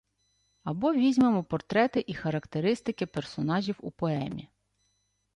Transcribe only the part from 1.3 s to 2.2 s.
портрети і